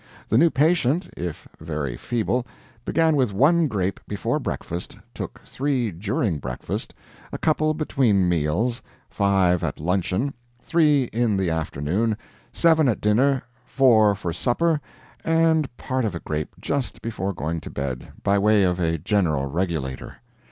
[0.29, 2.47] The new patient, if very feeble,
[2.85, 6.95] began with one grape before breakfast, took three during breakfast,
[7.31, 12.17] a couple between meals, five at luncheon, three in the afternoon,
[12.51, 14.81] seven at dinner, four for supper,
[15.23, 19.45] and part of a grape just before going to bed, by way of a general
[19.45, 20.15] regulator.